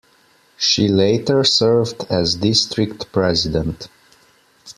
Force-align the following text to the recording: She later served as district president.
She 0.57 0.87
later 0.87 1.43
served 1.43 2.07
as 2.09 2.33
district 2.37 3.11
president. 3.11 3.87